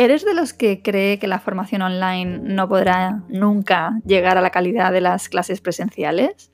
¿Eres 0.00 0.24
de 0.24 0.32
los 0.32 0.54
que 0.54 0.80
cree 0.80 1.18
que 1.18 1.26
la 1.26 1.40
formación 1.40 1.82
online 1.82 2.38
no 2.42 2.70
podrá 2.70 3.22
nunca 3.28 4.00
llegar 4.06 4.38
a 4.38 4.40
la 4.40 4.48
calidad 4.48 4.92
de 4.92 5.02
las 5.02 5.28
clases 5.28 5.60
presenciales? 5.60 6.50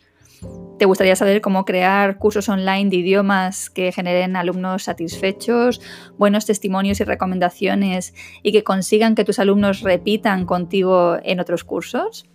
¿Te 0.80 0.84
gustaría 0.84 1.14
saber 1.14 1.41
cómo 1.41 1.64
crear 1.64 2.18
cursos 2.18 2.48
online 2.48 2.90
de 2.90 2.96
idiomas 2.96 3.70
que 3.70 3.92
generen 3.92 4.34
alumnos 4.34 4.82
satisfechos, 4.82 5.80
buenos 6.18 6.45
testimonios 6.45 7.01
y 7.01 7.04
recomendaciones 7.04 8.14
y 8.42 8.51
que 8.51 8.64
consigan 8.64 9.14
que 9.14 9.23
tus 9.23 9.38
alumnos 9.38 9.82
repitan 9.82 10.45
contigo 10.45 11.16
en 11.23 11.38
otros 11.38 11.62
cursos? 11.62 12.28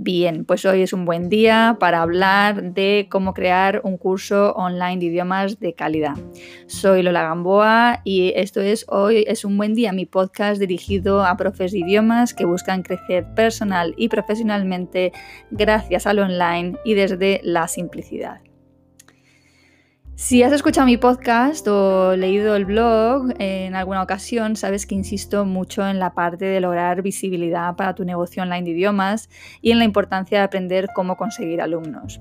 Bien, 0.00 0.44
pues 0.44 0.64
hoy 0.64 0.82
es 0.82 0.92
un 0.92 1.04
buen 1.04 1.28
día 1.28 1.76
para 1.80 2.02
hablar 2.02 2.72
de 2.72 3.08
cómo 3.10 3.34
crear 3.34 3.80
un 3.82 3.98
curso 3.98 4.52
online 4.52 4.98
de 4.98 5.06
idiomas 5.06 5.58
de 5.58 5.74
calidad. 5.74 6.14
Soy 6.68 7.02
Lola 7.02 7.24
Gamboa 7.24 8.02
y 8.04 8.32
esto 8.36 8.60
es 8.60 8.86
Hoy 8.88 9.24
es 9.26 9.44
un 9.44 9.56
buen 9.56 9.74
día, 9.74 9.92
mi 9.92 10.06
podcast 10.06 10.60
dirigido 10.60 11.24
a 11.24 11.36
profes 11.36 11.72
de 11.72 11.80
idiomas 11.80 12.32
que 12.32 12.44
buscan 12.44 12.84
crecer 12.84 13.26
personal 13.34 13.92
y 13.96 14.08
profesionalmente 14.08 15.10
gracias 15.50 16.06
al 16.06 16.20
online 16.20 16.76
y 16.84 16.94
desde 16.94 17.40
la 17.42 17.66
simplicidad. 17.66 18.47
Si 20.18 20.42
has 20.42 20.52
escuchado 20.52 20.84
mi 20.84 20.96
podcast 20.96 21.64
o 21.68 22.16
leído 22.16 22.56
el 22.56 22.64
blog 22.64 23.34
en 23.38 23.76
alguna 23.76 24.02
ocasión, 24.02 24.56
sabes 24.56 24.84
que 24.84 24.96
insisto 24.96 25.44
mucho 25.44 25.86
en 25.86 26.00
la 26.00 26.12
parte 26.12 26.44
de 26.44 26.60
lograr 26.60 27.02
visibilidad 27.02 27.76
para 27.76 27.94
tu 27.94 28.04
negocio 28.04 28.42
online 28.42 28.64
de 28.64 28.70
idiomas 28.70 29.30
y 29.62 29.70
en 29.70 29.78
la 29.78 29.84
importancia 29.84 30.38
de 30.38 30.44
aprender 30.44 30.88
cómo 30.92 31.16
conseguir 31.16 31.62
alumnos. 31.62 32.20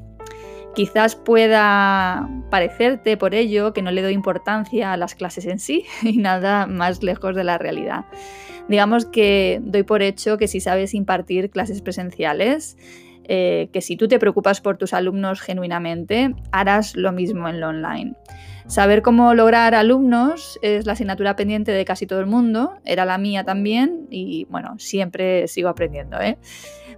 Quizás 0.76 1.16
pueda 1.16 2.30
parecerte 2.52 3.18
por 3.18 3.34
ello 3.34 3.74
que 3.74 3.82
no 3.82 3.90
le 3.90 4.04
doy 4.04 4.14
importancia 4.14 4.94
a 4.94 4.98
las 4.98 5.16
clases 5.16 5.48
en 5.48 5.58
sí 5.58 5.86
y 6.04 6.18
nada 6.18 6.68
más 6.68 7.02
lejos 7.02 7.36
de 7.36 7.46
la 7.46 7.58
realidad. 7.58 8.06
Digamos 8.70 9.06
que 9.06 9.60
doy 9.64 9.82
por 9.82 10.04
hecho 10.04 10.38
que 10.38 10.48
si 10.48 10.60
sabes 10.60 10.94
impartir 10.94 11.50
clases 11.50 11.82
presenciales, 11.82 12.78
eh, 13.28 13.70
que 13.74 13.82
si 13.82 13.98
tú 13.98 14.08
te 14.08 14.20
preocupas 14.20 14.62
por 14.62 14.78
tus 14.78 14.94
alumnos 14.94 15.42
genuinamente, 15.42 16.34
harás 16.52 16.96
lo 16.96 17.12
mismo 17.12 17.48
en 17.50 17.60
lo 17.60 17.70
online. 17.70 18.16
Saber 18.68 19.02
cómo 19.02 19.34
lograr 19.34 19.76
alumnos 19.76 20.60
es 20.62 20.86
la 20.86 20.94
asignatura 20.94 21.38
pendiente 21.38 21.72
de 21.72 21.86
casi 21.86 22.06
todo 22.06 22.20
el 22.20 22.26
mundo, 22.26 22.74
era 22.84 23.06
la 23.06 23.18
mía 23.18 23.46
también 23.46 24.08
y 24.10 24.46
bueno, 24.50 24.76
siempre 24.78 25.48
sigo 25.48 25.70
aprendiendo. 25.70 26.20
¿eh? 26.20 26.38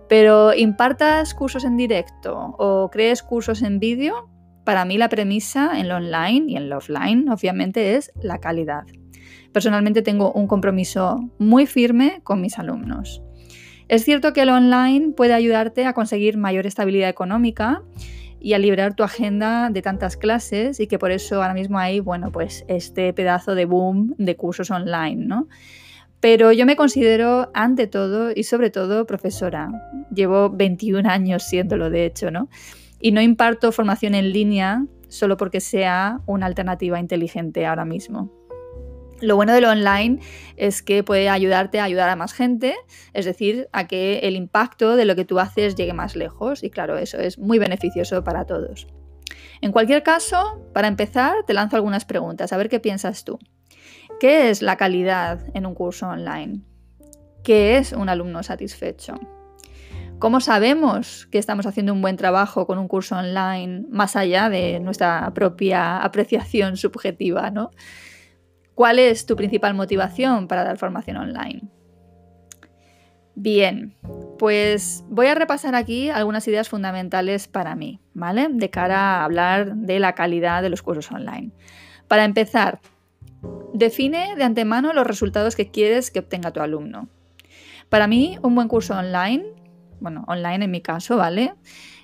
Pero 0.07 0.55
impartas 0.55 1.35
cursos 1.35 1.63
en 1.63 1.77
directo 1.77 2.55
o 2.57 2.89
crees 2.91 3.21
cursos 3.21 3.61
en 3.61 3.79
vídeo, 3.79 4.29
para 4.63 4.83
mí 4.83 4.97
la 4.97 5.09
premisa 5.09 5.79
en 5.79 5.89
lo 5.89 5.97
online 5.97 6.51
y 6.51 6.55
en 6.55 6.69
lo 6.69 6.77
offline 6.77 7.29
obviamente 7.29 7.95
es 7.95 8.11
la 8.21 8.39
calidad. 8.39 8.85
Personalmente 9.51 10.01
tengo 10.01 10.31
un 10.31 10.47
compromiso 10.47 11.19
muy 11.37 11.67
firme 11.67 12.21
con 12.23 12.41
mis 12.41 12.57
alumnos. 12.57 13.21
Es 13.89 14.05
cierto 14.05 14.33
que 14.33 14.43
el 14.43 14.49
online 14.49 15.13
puede 15.13 15.33
ayudarte 15.33 15.87
a 15.87 15.93
conseguir 15.93 16.37
mayor 16.37 16.67
estabilidad 16.67 17.09
económica 17.09 17.81
y 18.39 18.53
a 18.53 18.59
liberar 18.59 18.93
tu 18.93 19.01
agenda 19.01 19.71
de 19.71 19.81
tantas 19.81 20.15
clases 20.15 20.79
y 20.79 20.85
que 20.85 20.99
por 20.99 21.09
eso 21.09 21.41
ahora 21.41 21.55
mismo 21.55 21.79
hay, 21.79 21.99
bueno, 21.99 22.31
pues 22.31 22.65
este 22.67 23.11
pedazo 23.13 23.55
de 23.55 23.65
boom 23.65 24.13
de 24.19 24.35
cursos 24.35 24.69
online, 24.69 25.25
¿no? 25.25 25.47
Pero 26.19 26.51
yo 26.51 26.67
me 26.67 26.75
considero 26.75 27.49
ante 27.55 27.87
todo 27.87 28.31
y 28.33 28.43
sobre 28.43 28.69
todo 28.69 29.07
profesora. 29.07 29.71
Llevo 30.13 30.51
21 30.51 31.09
años 31.09 31.41
siéndolo, 31.43 31.89
de 31.89 32.05
hecho, 32.05 32.29
¿no? 32.29 32.47
Y 32.99 33.11
no 33.11 33.21
imparto 33.21 33.71
formación 33.71 34.13
en 34.13 34.31
línea 34.31 34.85
solo 35.07 35.35
porque 35.35 35.61
sea 35.61 36.19
una 36.27 36.45
alternativa 36.45 36.99
inteligente 36.99 37.65
ahora 37.65 37.85
mismo. 37.85 38.38
Lo 39.21 39.35
bueno 39.35 39.53
de 39.53 39.61
lo 39.61 39.69
online 39.69 40.19
es 40.55 40.81
que 40.81 41.03
puede 41.03 41.29
ayudarte 41.29 41.79
a 41.79 41.83
ayudar 41.83 42.09
a 42.09 42.15
más 42.15 42.33
gente, 42.33 42.75
es 43.13 43.25
decir, 43.25 43.67
a 43.73 43.87
que 43.87 44.19
el 44.19 44.35
impacto 44.35 44.95
de 44.95 45.05
lo 45.05 45.15
que 45.15 45.25
tú 45.25 45.39
haces 45.39 45.75
llegue 45.75 45.93
más 45.93 46.15
lejos 46.15 46.63
y 46.63 46.69
claro, 46.69 46.97
eso 46.97 47.17
es 47.17 47.37
muy 47.37 47.59
beneficioso 47.59 48.23
para 48.23 48.45
todos. 48.45 48.87
En 49.61 49.71
cualquier 49.71 50.03
caso, 50.03 50.61
para 50.73 50.87
empezar, 50.87 51.43
te 51.45 51.53
lanzo 51.53 51.75
algunas 51.75 52.05
preguntas, 52.05 52.53
a 52.53 52.57
ver 52.57 52.69
qué 52.69 52.79
piensas 52.79 53.25
tú. 53.25 53.39
¿Qué 54.19 54.49
es 54.49 54.61
la 54.61 54.77
calidad 54.77 55.45
en 55.53 55.65
un 55.65 55.75
curso 55.75 56.07
online? 56.07 56.61
¿Qué 57.43 57.77
es 57.77 57.91
un 57.93 58.09
alumno 58.09 58.43
satisfecho? 58.43 59.15
¿Cómo 60.19 60.41
sabemos 60.41 61.27
que 61.31 61.37
estamos 61.37 61.65
haciendo 61.65 61.93
un 61.93 62.01
buen 62.01 62.17
trabajo 62.17 62.67
con 62.67 62.77
un 62.77 62.89
curso 62.89 63.15
online 63.15 63.85
más 63.89 64.17
allá 64.17 64.49
de 64.49 64.81
nuestra 64.81 65.31
propia 65.33 66.03
apreciación 66.03 66.75
subjetiva? 66.75 67.51
¿no? 67.51 67.71
¿Cuál 68.79 68.97
es 68.97 69.25
tu 69.25 69.35
principal 69.35 69.73
motivación 69.73 70.47
para 70.47 70.63
dar 70.63 70.77
formación 70.77 71.17
online? 71.17 71.63
Bien, 73.35 73.93
pues 74.37 75.03
voy 75.09 75.27
a 75.27 75.35
repasar 75.35 75.75
aquí 75.75 76.09
algunas 76.09 76.47
ideas 76.47 76.69
fundamentales 76.69 77.49
para 77.49 77.75
mí, 77.75 77.99
¿vale? 78.13 78.47
De 78.49 78.69
cara 78.69 79.17
a 79.17 79.25
hablar 79.25 79.75
de 79.75 79.99
la 79.99 80.15
calidad 80.15 80.61
de 80.61 80.69
los 80.69 80.81
cursos 80.81 81.11
online. 81.11 81.51
Para 82.07 82.23
empezar, 82.23 82.79
define 83.73 84.37
de 84.37 84.45
antemano 84.45 84.93
los 84.93 85.05
resultados 85.05 85.57
que 85.57 85.71
quieres 85.71 86.09
que 86.09 86.19
obtenga 86.19 86.53
tu 86.53 86.61
alumno. 86.61 87.09
Para 87.89 88.07
mí, 88.07 88.37
un 88.43 88.55
buen 88.55 88.69
curso 88.69 88.97
online, 88.97 89.43
bueno, 89.99 90.23
online 90.29 90.63
en 90.63 90.71
mi 90.71 90.79
caso, 90.79 91.17
¿vale? 91.17 91.53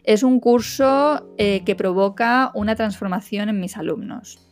Es 0.03 0.23
un 0.23 0.41
curso 0.41 1.25
eh, 1.37 1.63
que 1.63 1.77
provoca 1.77 2.51
una 2.53 2.75
transformación 2.75 3.47
en 3.47 3.61
mis 3.61 3.77
alumnos. 3.77 4.44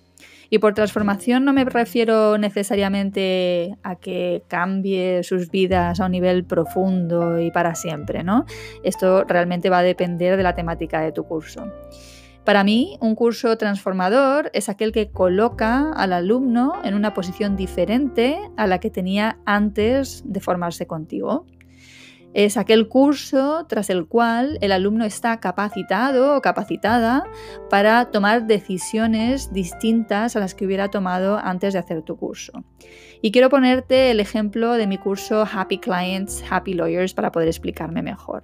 Y 0.54 0.60
por 0.60 0.76
transformación 0.76 1.46
no 1.46 1.52
me 1.52 1.66
refiero 1.66 2.38
necesariamente 2.38 3.76
a 3.82 3.96
que 3.96 4.44
cambie 4.48 5.24
sus 5.24 5.50
vidas 5.50 6.00
a 6.00 6.06
un 6.06 6.12
nivel 6.12 6.46
profundo 6.46 7.40
y 7.40 7.50
para 7.50 7.74
siempre, 7.74 8.24
¿no? 8.24 8.46
Esto 8.84 9.24
realmente 9.24 9.72
va 9.72 9.80
a 9.80 9.82
depender 9.82 10.38
de 10.38 10.44
la 10.44 10.54
temática 10.54 11.02
de 11.02 11.12
tu 11.12 11.24
curso. 11.24 11.66
Para 12.44 12.64
mí, 12.64 13.00
un 13.02 13.16
curso 13.16 13.58
transformador 13.58 14.52
es 14.54 14.70
aquel 14.70 14.92
que 14.92 15.10
coloca 15.10 15.92
al 15.92 16.14
alumno 16.14 16.74
en 16.84 16.94
una 16.94 17.16
posición 17.16 17.56
diferente 17.56 18.38
a 18.56 18.68
la 18.68 18.78
que 18.78 18.92
tenía 18.92 19.40
antes 19.46 20.22
de 20.24 20.40
formarse 20.40 20.86
contigo. 20.86 21.48
Es 22.34 22.58
aquel 22.58 22.88
curso 22.88 23.66
tras 23.68 23.92
el 23.92 24.08
cual 24.08 24.58
el 24.62 24.72
alumno 24.72 25.06
está 25.06 25.40
capacitado 25.40 26.36
o 26.36 26.42
capacitada 26.42 27.26
para 27.70 28.06
tomar 28.06 28.48
decisiones 28.48 29.54
distintas 29.54 30.36
a 30.36 30.40
las 30.40 30.56
que 30.56 30.66
hubiera 30.66 30.90
tomado 30.90 31.38
antes 31.38 31.74
de 31.74 31.80
hacer 31.80 32.02
tu 32.02 32.18
curso. 32.18 32.64
Y 33.22 33.32
quiero 33.32 33.50
ponerte 33.50 34.10
el 34.10 34.20
ejemplo 34.20 34.74
de 34.74 34.88
mi 34.88 34.98
curso 34.98 35.48
Happy 35.52 35.78
Clients, 35.78 36.44
Happy 36.50 36.74
Lawyers 36.74 37.14
para 37.14 37.32
poder 37.32 37.48
explicarme 37.48 38.02
mejor. 38.02 38.44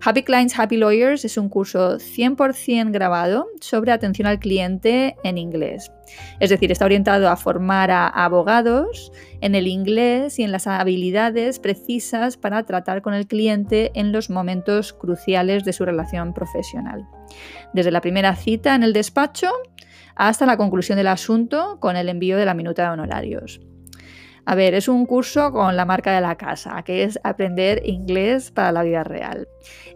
Happy 0.00 0.22
Clients, 0.22 0.56
Happy 0.58 0.76
Lawyers 0.76 1.24
es 1.24 1.36
un 1.36 1.48
curso 1.48 1.98
100% 1.98 2.92
grabado 2.92 3.48
sobre 3.60 3.90
atención 3.90 4.28
al 4.28 4.38
cliente 4.38 5.16
en 5.24 5.38
inglés. 5.38 5.90
Es 6.38 6.50
decir, 6.50 6.70
está 6.70 6.84
orientado 6.84 7.28
a 7.28 7.36
formar 7.36 7.90
a 7.90 8.06
abogados 8.06 9.12
en 9.40 9.54
el 9.56 9.66
inglés 9.66 10.38
y 10.38 10.44
en 10.44 10.52
las 10.52 10.68
habilidades 10.68 11.58
precisas 11.58 12.36
para 12.36 12.62
tratar 12.62 13.02
con 13.02 13.12
el 13.12 13.26
cliente 13.26 13.90
en 13.94 14.12
los 14.12 14.30
momentos 14.30 14.92
cruciales 14.92 15.64
de 15.64 15.72
su 15.72 15.84
relación 15.84 16.32
profesional. 16.32 17.04
Desde 17.74 17.90
la 17.90 18.00
primera 18.00 18.36
cita 18.36 18.76
en 18.76 18.84
el 18.84 18.92
despacho 18.92 19.50
hasta 20.14 20.46
la 20.46 20.56
conclusión 20.56 20.96
del 20.96 21.08
asunto 21.08 21.78
con 21.80 21.96
el 21.96 22.08
envío 22.08 22.36
de 22.36 22.46
la 22.46 22.54
minuta 22.54 22.84
de 22.84 22.90
honorarios. 22.90 23.60
A 24.48 24.54
ver, 24.54 24.72
es 24.72 24.88
un 24.88 25.04
curso 25.04 25.52
con 25.52 25.76
la 25.76 25.84
marca 25.84 26.14
de 26.14 26.22
la 26.22 26.38
casa, 26.38 26.82
que 26.82 27.02
es 27.02 27.20
aprender 27.22 27.82
inglés 27.84 28.50
para 28.50 28.72
la 28.72 28.82
vida 28.82 29.04
real. 29.04 29.46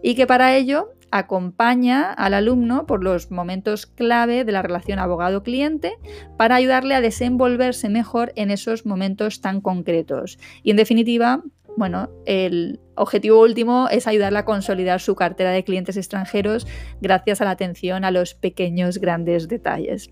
Y 0.02 0.14
que 0.14 0.26
para 0.26 0.54
ello 0.54 0.92
acompaña 1.10 2.12
al 2.12 2.34
alumno 2.34 2.84
por 2.84 3.02
los 3.02 3.30
momentos 3.30 3.86
clave 3.86 4.44
de 4.44 4.52
la 4.52 4.60
relación 4.60 4.98
abogado-cliente 4.98 5.94
para 6.36 6.56
ayudarle 6.56 6.94
a 6.94 7.00
desenvolverse 7.00 7.88
mejor 7.88 8.34
en 8.36 8.50
esos 8.50 8.84
momentos 8.84 9.40
tan 9.40 9.62
concretos. 9.62 10.38
Y 10.62 10.70
en 10.70 10.76
definitiva, 10.76 11.42
bueno, 11.78 12.10
el 12.26 12.78
objetivo 12.94 13.40
último 13.40 13.88
es 13.90 14.06
ayudarle 14.06 14.40
a 14.40 14.44
consolidar 14.44 15.00
su 15.00 15.14
cartera 15.14 15.50
de 15.52 15.64
clientes 15.64 15.96
extranjeros 15.96 16.66
gracias 17.00 17.40
a 17.40 17.46
la 17.46 17.52
atención 17.52 18.04
a 18.04 18.10
los 18.10 18.34
pequeños 18.34 18.98
grandes 18.98 19.48
detalles. 19.48 20.10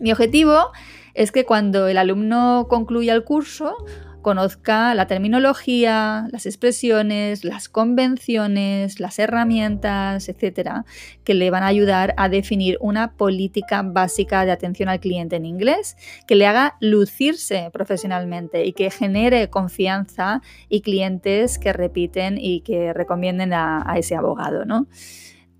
Mi 0.00 0.12
objetivo 0.12 0.70
es 1.18 1.32
que 1.32 1.44
cuando 1.44 1.88
el 1.88 1.98
alumno 1.98 2.66
concluya 2.68 3.12
el 3.12 3.24
curso 3.24 3.74
conozca 4.22 4.94
la 4.94 5.08
terminología, 5.08 6.28
las 6.30 6.46
expresiones, 6.46 7.44
las 7.44 7.68
convenciones, 7.68 9.00
las 9.00 9.18
herramientas, 9.18 10.28
etcétera, 10.28 10.84
que 11.24 11.34
le 11.34 11.50
van 11.50 11.64
a 11.64 11.66
ayudar 11.66 12.14
a 12.18 12.28
definir 12.28 12.78
una 12.80 13.14
política 13.14 13.82
básica 13.82 14.44
de 14.44 14.52
atención 14.52 14.88
al 14.88 15.00
cliente 15.00 15.34
en 15.34 15.44
inglés, 15.44 15.96
que 16.28 16.36
le 16.36 16.46
haga 16.46 16.76
lucirse 16.80 17.70
profesionalmente 17.72 18.64
y 18.64 18.72
que 18.72 18.90
genere 18.90 19.50
confianza 19.50 20.40
y 20.68 20.82
clientes 20.82 21.58
que 21.58 21.72
repiten 21.72 22.38
y 22.38 22.60
que 22.60 22.92
recomienden 22.92 23.52
a, 23.52 23.82
a 23.90 23.98
ese 23.98 24.14
abogado, 24.14 24.64
¿no? 24.64 24.86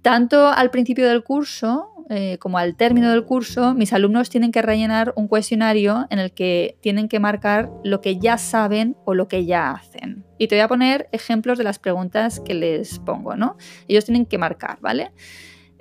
Tanto 0.09 0.49
al 0.49 0.71
principio 0.71 1.07
del 1.07 1.23
curso 1.23 1.91
eh, 2.09 2.39
como 2.39 2.57
al 2.57 2.77
término 2.77 3.11
del 3.11 3.27
curso, 3.27 3.75
mis 3.75 3.93
alumnos 3.93 4.31
tienen 4.31 4.53
que 4.53 4.63
rellenar 4.63 5.13
un 5.17 5.29
cuestionario 5.29 6.07
en 6.09 6.19
el 6.19 6.33
que 6.33 6.79
tienen 6.81 7.11
que 7.11 7.21
marcar 7.21 7.71
lo 7.85 8.01
que 8.01 8.19
ya 8.19 8.39
saben 8.39 8.97
o 9.05 9.13
lo 9.13 9.29
que 9.29 9.45
ya 9.45 9.71
hacen. 9.71 10.25
Y 10.39 10.49
te 10.49 10.55
voy 10.55 10.63
a 10.63 10.69
poner 10.69 11.11
ejemplos 11.13 11.59
de 11.59 11.65
las 11.65 11.79
preguntas 11.79 12.41
que 12.41 12.55
les 12.55 13.01
pongo, 13.01 13.37
¿no? 13.37 13.59
Ellos 13.87 14.07
tienen 14.07 14.25
que 14.25 14.39
marcar, 14.39 14.79
¿vale? 14.81 15.13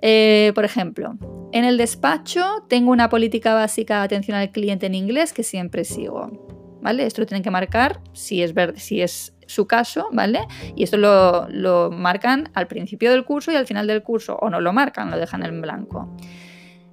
Eh, 0.02 0.52
por 0.56 0.66
ejemplo, 0.66 1.18
en 1.54 1.64
el 1.64 1.78
despacho 1.78 2.66
tengo 2.68 2.92
una 2.92 3.08
política 3.08 3.54
básica 3.54 4.00
de 4.00 4.04
atención 4.08 4.36
al 4.36 4.52
cliente 4.52 4.88
en 4.88 4.96
inglés 4.96 5.32
que 5.32 5.44
siempre 5.44 5.86
sigo. 5.86 6.80
¿Vale? 6.82 7.06
Esto 7.06 7.22
lo 7.22 7.28
tienen 7.28 7.44
que 7.44 7.52
marcar 7.52 8.02
si 8.12 8.44
es, 8.44 8.54
si 8.76 9.02
es 9.02 9.37
su 9.48 9.66
caso, 9.66 10.08
¿vale? 10.12 10.42
Y 10.76 10.84
esto 10.84 10.98
lo, 10.98 11.90
marcan 11.92 12.50
al 12.54 12.68
principio 12.68 13.12
del 13.12 13.26
curso 13.26 13.52
y 13.52 13.56
al 13.56 13.66
final 13.66 13.88
del 13.88 14.04
curso, 14.04 14.38
o 14.40 14.50
no 14.50 14.62
lo 14.62 14.74
marcan, 14.74 15.10
lo 15.10 15.18
dejan 15.18 15.44
en 15.44 15.62
blanco. 15.62 16.16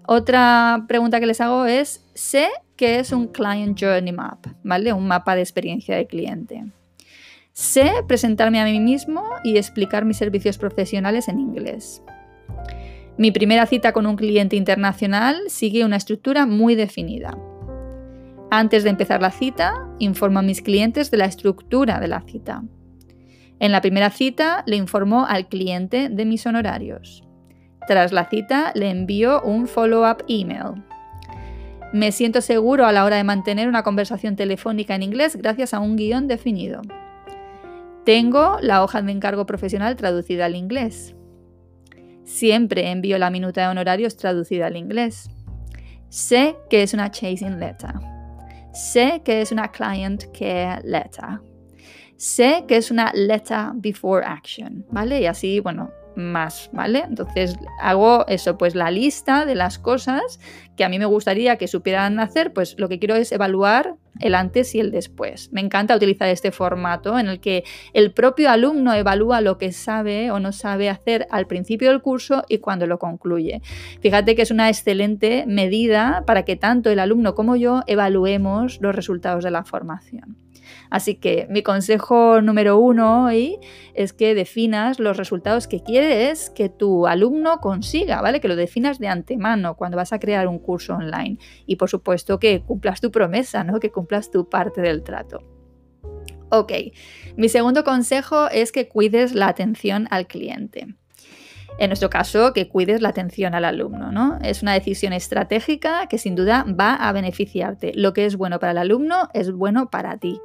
Otra 0.06 0.84
pregunta 0.88 1.20
que 1.20 1.26
les 1.26 1.40
hago 1.40 1.66
es, 1.66 2.04
sé 2.14 2.48
que 2.76 2.98
es 2.98 3.12
un 3.12 3.28
Client 3.28 3.78
Journey 3.78 4.12
Map, 4.12 4.46
¿vale? 4.62 4.92
Un 4.92 5.06
mapa 5.06 5.34
de 5.34 5.42
experiencia 5.42 5.96
de 5.96 6.06
cliente. 6.06 6.64
Sé 7.52 7.92
presentarme 8.08 8.60
a 8.60 8.64
mí 8.64 8.80
mismo 8.80 9.22
y 9.44 9.58
explicar 9.58 10.04
mis 10.04 10.16
servicios 10.16 10.58
profesionales 10.58 11.28
en 11.28 11.38
inglés. 11.38 12.02
Mi 13.16 13.30
primera 13.30 13.64
cita 13.66 13.92
con 13.92 14.06
un 14.06 14.16
cliente 14.16 14.56
internacional 14.56 15.40
sigue 15.46 15.84
una 15.84 15.96
estructura 15.96 16.46
muy 16.46 16.74
definida. 16.74 17.38
Antes 18.56 18.84
de 18.84 18.90
empezar 18.90 19.20
la 19.20 19.32
cita, 19.32 19.84
informo 19.98 20.38
a 20.38 20.42
mis 20.42 20.62
clientes 20.62 21.10
de 21.10 21.16
la 21.16 21.24
estructura 21.24 21.98
de 21.98 22.06
la 22.06 22.20
cita. 22.20 22.62
En 23.58 23.72
la 23.72 23.80
primera 23.80 24.10
cita 24.10 24.62
le 24.68 24.76
informo 24.76 25.26
al 25.26 25.48
cliente 25.48 26.08
de 26.08 26.24
mis 26.24 26.46
honorarios. 26.46 27.24
Tras 27.88 28.12
la 28.12 28.28
cita 28.28 28.70
le 28.76 28.90
envío 28.90 29.42
un 29.42 29.66
follow-up 29.66 30.22
email. 30.28 30.84
Me 31.92 32.12
siento 32.12 32.40
seguro 32.40 32.86
a 32.86 32.92
la 32.92 33.04
hora 33.04 33.16
de 33.16 33.24
mantener 33.24 33.66
una 33.66 33.82
conversación 33.82 34.36
telefónica 34.36 34.94
en 34.94 35.02
inglés 35.02 35.34
gracias 35.34 35.74
a 35.74 35.80
un 35.80 35.96
guion 35.96 36.28
definido. 36.28 36.80
Tengo 38.04 38.58
la 38.60 38.84
hoja 38.84 39.02
de 39.02 39.10
encargo 39.10 39.46
profesional 39.46 39.96
traducida 39.96 40.44
al 40.44 40.54
inglés. 40.54 41.16
Siempre 42.22 42.92
envío 42.92 43.18
la 43.18 43.30
minuta 43.30 43.62
de 43.62 43.66
honorarios 43.66 44.16
traducida 44.16 44.66
al 44.66 44.76
inglés. 44.76 45.28
Sé 46.08 46.54
que 46.70 46.84
es 46.84 46.94
una 46.94 47.10
chasing 47.10 47.58
letter. 47.58 48.13
Sé 48.74 49.22
que 49.24 49.40
es 49.40 49.52
una 49.52 49.70
client 49.70 50.24
care 50.36 50.80
letter. 50.82 51.40
Sé 52.16 52.64
que 52.66 52.76
es 52.76 52.90
una 52.90 53.12
letter 53.14 53.70
before 53.74 54.26
action, 54.26 54.84
¿vale? 54.90 55.20
Y 55.20 55.26
así, 55.26 55.60
bueno, 55.60 55.92
más, 56.16 56.70
¿vale? 56.72 57.04
Entonces 57.08 57.56
hago 57.80 58.26
eso, 58.28 58.56
pues 58.58 58.74
la 58.74 58.90
lista 58.90 59.44
de 59.44 59.54
las 59.54 59.78
cosas 59.78 60.40
que 60.76 60.84
a 60.84 60.88
mí 60.88 60.98
me 60.98 61.04
gustaría 61.06 61.56
que 61.56 61.68
supieran 61.68 62.18
hacer, 62.18 62.52
pues 62.52 62.74
lo 62.78 62.88
que 62.88 62.98
quiero 62.98 63.14
es 63.14 63.32
evaluar 63.32 63.96
el 64.20 64.34
antes 64.34 64.74
y 64.74 64.80
el 64.80 64.90
después. 64.90 65.50
Me 65.52 65.60
encanta 65.60 65.96
utilizar 65.96 66.28
este 66.28 66.52
formato 66.52 67.18
en 67.18 67.28
el 67.28 67.40
que 67.40 67.64
el 67.92 68.12
propio 68.12 68.50
alumno 68.50 68.94
evalúa 68.94 69.40
lo 69.40 69.58
que 69.58 69.72
sabe 69.72 70.30
o 70.30 70.40
no 70.40 70.52
sabe 70.52 70.88
hacer 70.88 71.26
al 71.30 71.46
principio 71.46 71.90
del 71.90 72.02
curso 72.02 72.44
y 72.48 72.58
cuando 72.58 72.86
lo 72.86 72.98
concluye. 72.98 73.60
Fíjate 74.00 74.34
que 74.34 74.42
es 74.42 74.50
una 74.50 74.68
excelente 74.68 75.44
medida 75.46 76.24
para 76.26 76.44
que 76.44 76.56
tanto 76.56 76.90
el 76.90 76.98
alumno 76.98 77.34
como 77.34 77.56
yo 77.56 77.82
evaluemos 77.86 78.80
los 78.80 78.94
resultados 78.94 79.44
de 79.44 79.50
la 79.50 79.64
formación. 79.64 80.43
Así 80.90 81.16
que 81.16 81.46
mi 81.50 81.62
consejo 81.62 82.40
número 82.40 82.78
uno 82.78 83.24
hoy 83.24 83.58
es 83.94 84.12
que 84.12 84.34
definas 84.34 84.98
los 84.98 85.16
resultados 85.16 85.66
que 85.66 85.82
quieres 85.82 86.50
que 86.50 86.68
tu 86.68 87.06
alumno 87.06 87.58
consiga, 87.60 88.20
¿vale? 88.20 88.40
Que 88.40 88.48
lo 88.48 88.56
definas 88.56 88.98
de 88.98 89.08
antemano 89.08 89.76
cuando 89.76 89.96
vas 89.96 90.12
a 90.12 90.18
crear 90.18 90.48
un 90.48 90.58
curso 90.58 90.94
online. 90.94 91.38
Y 91.66 91.76
por 91.76 91.90
supuesto 91.90 92.38
que 92.38 92.62
cumplas 92.62 93.00
tu 93.00 93.10
promesa, 93.10 93.64
¿no? 93.64 93.80
Que 93.80 93.90
cumplas 93.90 94.30
tu 94.30 94.48
parte 94.48 94.80
del 94.80 95.02
trato. 95.02 95.38
Ok, 96.50 96.72
mi 97.36 97.48
segundo 97.48 97.82
consejo 97.82 98.48
es 98.48 98.70
que 98.70 98.88
cuides 98.88 99.34
la 99.34 99.48
atención 99.48 100.06
al 100.10 100.26
cliente. 100.26 100.94
En 101.76 101.88
nuestro 101.88 102.08
caso, 102.08 102.52
que 102.52 102.68
cuides 102.68 103.00
la 103.00 103.08
atención 103.08 103.54
al 103.54 103.64
alumno, 103.64 104.12
¿no? 104.12 104.38
Es 104.42 104.62
una 104.62 104.74
decisión 104.74 105.12
estratégica 105.12 106.06
que 106.06 106.18
sin 106.18 106.36
duda 106.36 106.64
va 106.68 106.94
a 106.94 107.12
beneficiarte. 107.12 107.92
Lo 107.94 108.12
que 108.12 108.26
es 108.26 108.36
bueno 108.36 108.60
para 108.60 108.72
el 108.72 108.78
alumno 108.78 109.28
es 109.34 109.50
bueno 109.50 109.90
para 109.90 110.16
ti. 110.18 110.40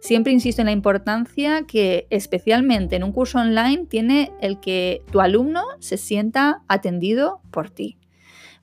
Siempre 0.00 0.32
insisto 0.32 0.62
en 0.62 0.66
la 0.66 0.72
importancia 0.72 1.64
que 1.66 2.06
especialmente 2.10 2.94
en 2.94 3.02
un 3.02 3.12
curso 3.12 3.38
online 3.38 3.86
tiene 3.86 4.30
el 4.40 4.60
que 4.60 5.02
tu 5.10 5.20
alumno 5.20 5.64
se 5.80 5.96
sienta 5.96 6.62
atendido 6.68 7.40
por 7.50 7.70
ti. 7.70 7.98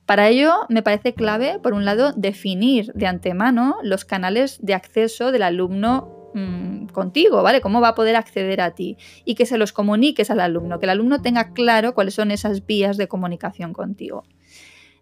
Para 0.06 0.28
ello 0.28 0.54
me 0.68 0.82
parece 0.82 1.12
clave, 1.12 1.58
por 1.62 1.74
un 1.74 1.84
lado, 1.84 2.12
definir 2.16 2.92
de 2.94 3.06
antemano 3.06 3.76
los 3.82 4.04
canales 4.04 4.58
de 4.62 4.72
acceso 4.72 5.32
del 5.32 5.42
alumno 5.42 6.15
mm, 6.36 6.86
contigo, 6.88 7.42
¿vale? 7.42 7.60
Cómo 7.60 7.80
va 7.80 7.88
a 7.88 7.94
poder 7.94 8.14
acceder 8.14 8.60
a 8.60 8.72
ti 8.72 8.96
y 9.24 9.34
que 9.34 9.46
se 9.46 9.58
los 9.58 9.72
comuniques 9.72 10.30
al 10.30 10.40
alumno, 10.40 10.78
que 10.78 10.86
el 10.86 10.90
alumno 10.90 11.22
tenga 11.22 11.52
claro 11.52 11.94
cuáles 11.94 12.14
son 12.14 12.30
esas 12.30 12.66
vías 12.66 12.96
de 12.96 13.08
comunicación 13.08 13.72
contigo. 13.72 14.24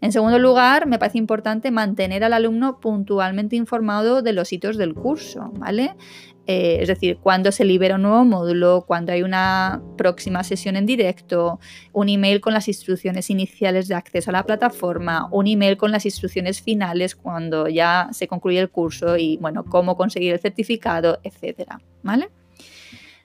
En 0.01 0.13
segundo 0.13 0.39
lugar, 0.39 0.87
me 0.87 0.99
parece 0.99 1.19
importante 1.19 1.71
mantener 1.71 2.25
al 2.25 2.35
alumno 2.35 2.79
puntualmente 2.79 3.57
informado 3.57 4.23
de 4.23 4.33
los 4.33 4.53
hitos 4.53 4.77
del 4.77 4.95
curso, 4.95 5.51
¿vale? 5.55 5.97
Eh, 6.47 6.79
es 6.83 6.89
decir, 6.89 7.17
cuando 7.23 7.51
se 7.53 7.65
libera 7.65 7.95
un 7.95 8.03
nuevo 8.03 8.25
módulo, 8.25 8.85
cuando 8.87 9.13
hay 9.13 9.23
una 9.23 9.83
próxima 9.97 10.45
sesión 10.45 10.77
en 10.77 10.85
directo, 10.85 11.59
un 11.93 12.11
email 12.11 12.41
con 12.41 12.53
las 12.53 12.69
instrucciones 12.69 13.31
iniciales 13.31 13.89
de 13.89 13.95
acceso 13.95 14.31
a 14.31 14.33
la 14.35 14.45
plataforma, 14.45 15.29
un 15.31 15.47
email 15.47 15.79
con 15.79 15.91
las 15.91 16.05
instrucciones 16.05 16.61
finales 16.61 17.17
cuando 17.17 17.69
ya 17.69 18.09
se 18.13 18.29
concluye 18.29 18.61
el 18.61 18.69
curso 18.69 19.17
y, 19.17 19.39
bueno, 19.39 19.65
cómo 19.65 19.97
conseguir 19.97 20.35
el 20.35 20.41
certificado, 20.41 21.19
etcétera, 21.23 21.81
¿vale? 22.03 22.29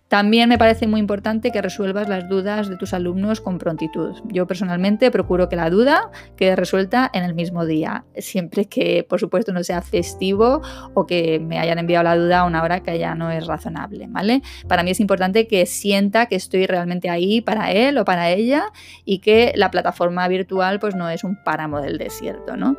También 0.10 0.50
me 0.50 0.58
parece 0.58 0.88
muy 0.88 1.00
importante 1.00 1.52
que 1.52 1.62
resuelvas 1.62 2.10
las 2.10 2.28
dudas 2.28 2.68
de 2.68 2.78
tus 2.78 2.96
alumnos 2.96 3.42
con 3.42 3.60
prontitud. 3.60 4.16
Yo 4.26 4.48
personalmente 4.48 5.12
procuro 5.12 5.50
que 5.50 5.56
la 5.56 5.70
duda 5.70 6.10
quede 6.36 6.56
resuelta 6.56 7.12
en 7.14 7.24
el 7.24 7.36
mismo 7.36 7.64
día, 7.68 8.06
siempre 8.18 8.66
que 8.66 9.06
por 9.08 9.20
supuesto 9.20 9.54
no 9.54 9.64
sea 9.64 9.84
festivo 9.84 10.64
o 10.96 11.06
que 11.06 11.40
me 11.40 11.60
hayan 11.60 11.78
enviado 11.78 12.04
la 12.06 12.18
duda 12.18 12.40
a 12.40 12.46
una 12.46 12.64
hora 12.64 12.82
que 12.82 12.98
ya 12.98 13.14
no 13.14 13.30
es 13.30 13.46
razonable, 13.46 14.08
¿vale? 14.10 14.42
Para 14.68 14.82
mí 14.82 14.90
es 14.90 15.00
importante 15.00 15.46
que 15.46 15.68
sienta 15.68 16.26
que 16.26 16.36
estoy 16.36 16.66
realmente 16.66 17.12
ahí 17.12 17.42
para 17.42 17.72
él 17.72 18.00
o 18.00 18.04
para 18.04 18.32
ella 18.32 18.66
y 19.06 19.20
que 19.20 19.54
la 19.56 19.70
plataforma 19.70 20.28
virtual 20.28 20.80
pues 20.80 20.96
no 20.96 21.08
es 21.08 21.24
un 21.24 21.36
páramo 21.44 21.82
del 21.82 22.00
desierto, 22.00 22.58
¿no? 22.58 22.78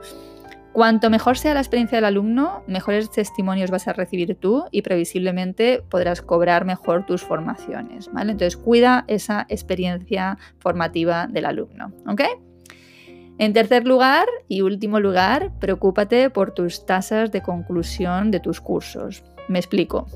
Cuanto 0.72 1.10
mejor 1.10 1.36
sea 1.36 1.52
la 1.52 1.60
experiencia 1.60 1.98
del 1.98 2.04
alumno, 2.04 2.62
mejores 2.68 3.10
testimonios 3.10 3.72
vas 3.72 3.88
a 3.88 3.92
recibir 3.92 4.36
tú 4.36 4.66
y 4.70 4.82
previsiblemente 4.82 5.82
podrás 5.88 6.22
cobrar 6.22 6.64
mejor 6.64 7.06
tus 7.06 7.22
formaciones, 7.22 8.08
¿vale? 8.12 8.32
Entonces 8.32 8.56
cuida 8.56 9.04
esa 9.08 9.46
experiencia 9.48 10.38
formativa 10.58 11.26
del 11.26 11.46
alumno. 11.46 11.92
En 13.38 13.52
tercer 13.52 13.84
lugar 13.84 14.26
y 14.46 14.60
último 14.60 15.00
lugar, 15.00 15.50
preocúpate 15.58 16.30
por 16.30 16.52
tus 16.52 16.86
tasas 16.86 17.32
de 17.32 17.42
conclusión 17.42 18.30
de 18.30 18.38
tus 18.38 18.60
cursos. 18.60 19.24
Me 19.48 19.58
explico. 19.58 20.06